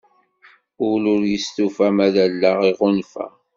[0.89, 3.27] Ul ur yestufa ma d allaɣ iɣunfa.